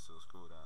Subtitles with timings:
[0.00, 0.59] seus curas.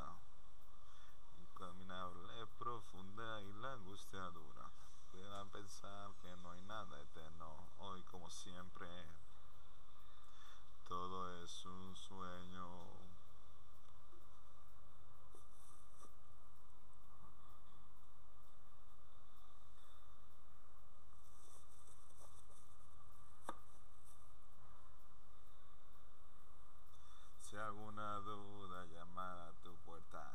[28.04, 30.30] una dura llamada a tu puerta.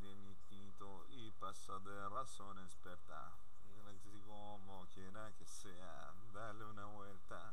[0.00, 3.32] De mi tito y pasa de razón experta.
[4.06, 7.52] Y como quiera que sea, dale una vuelta.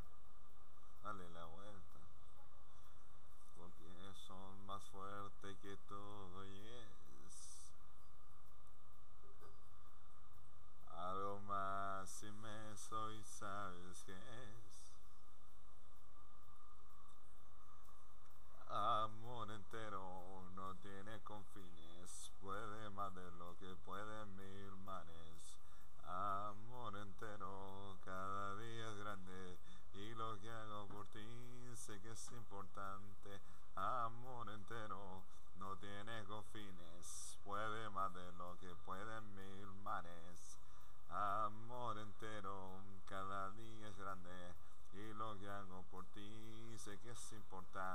[1.04, 2.00] Dale la vuelta.
[3.58, 6.68] Porque son más fuerte que todo y
[7.26, 7.74] es
[10.96, 14.61] algo más inmenso y sabes que.
[47.36, 47.91] importante.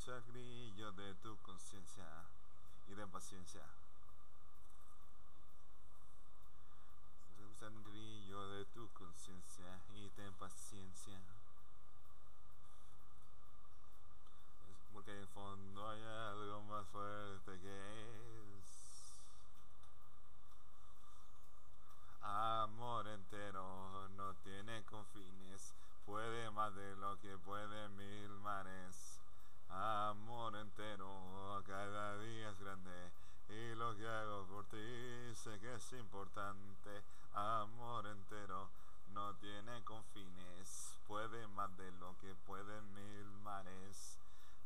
[0.00, 2.06] escucha grillo de tu conciencia
[2.88, 3.60] y de paciencia.
[35.40, 37.02] dice que es importante.
[37.32, 38.68] Amor entero
[39.14, 40.94] no tiene confines.
[41.08, 44.18] Puede más de lo que pueden mil mares.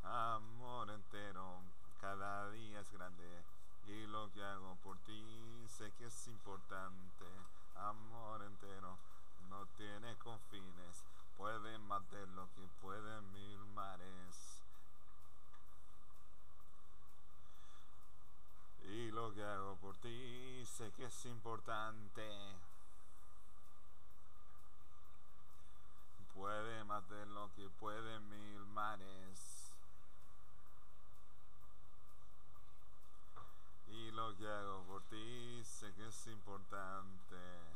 [0.02, 1.60] Amor entero,
[2.00, 3.44] cada día es grande.
[3.86, 7.26] Y lo que hago por ti sé que es importante.
[7.76, 8.98] Amor entero
[9.50, 11.04] no tiene confines.
[11.36, 14.54] Puede más de lo que pueden mil mares.
[18.86, 20.33] Y lo que hago por ti
[20.76, 22.28] sé que es importante.
[26.34, 29.70] Puede más de lo que puede mil mares.
[33.86, 37.73] Y lo que hago por ti sé que es importante.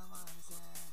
[0.00, 0.85] on my mindset.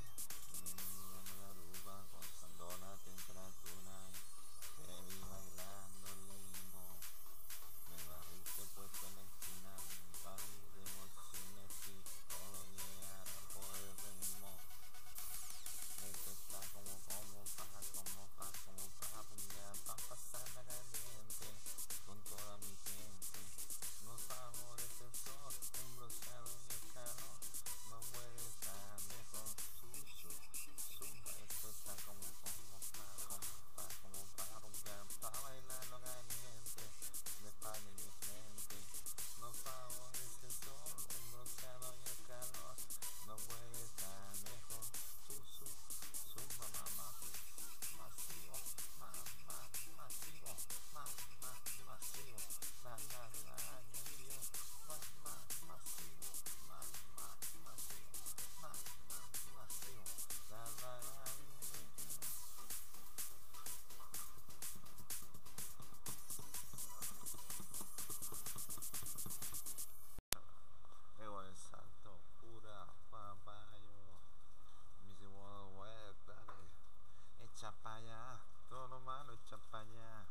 [77.94, 80.26] para allá, todo mano echa para allá,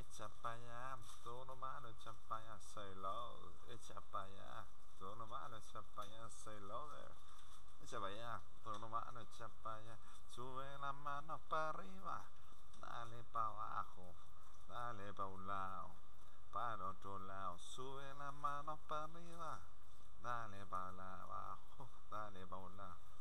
[0.00, 4.64] echa para allá, todo mano echa para allá, say loud, echa para allá,
[4.98, 7.12] todo mano echa para allá, say louder,
[7.84, 9.96] echa para allá, todo mano echa para allá,
[10.34, 12.20] sube las manos para arriba,
[12.80, 14.14] dale para abajo,
[14.68, 15.90] dale para un lado,
[16.52, 19.60] para otro lado, sube las manos para arriba,
[20.20, 23.11] dale para abajo, dale para un lado.